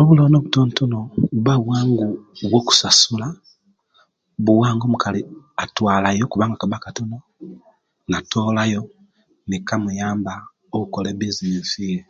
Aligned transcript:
Obulooni 0.00 0.36
obutontono 0.38 0.98
bubba 1.30 1.52
bwangu 1.64 2.06
bwokusasula. 2.50 3.28
Owanga 4.50 4.84
omukali 4.86 5.20
atwalayo, 5.62 6.24
kubanga 6.32 6.60
kabakati, 6.62 7.02
natoolayo 8.10 8.80
nikamuyamba 9.48 10.34
o'kola 10.78 11.08
ebizinesi 11.10 11.78
yee. 11.92 12.04